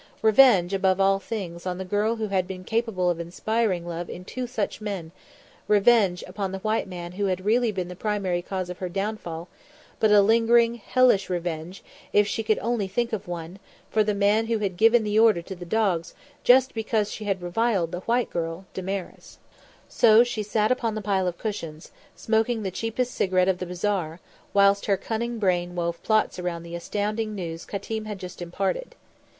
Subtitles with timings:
[0.23, 4.25] Revenge, above all things, on the girl who had been capable of inspiring love in
[4.25, 5.11] two such men;
[5.67, 9.47] revenge on the white man who had really been the primary cause of her downfall,
[9.99, 11.83] but a lingering, hellish revenge,
[12.13, 13.59] if she could only think of one,
[13.91, 17.43] for the man who had given the order to the dogs just because she had
[17.43, 19.37] reviled the white girl, Damaris.
[19.87, 24.19] So she sat on the pile of cushions, smoking the cheapest cigarette of the bazaar,
[24.51, 28.95] whilst her cunning brain wove plots around the astounding news Qatim had just imparted.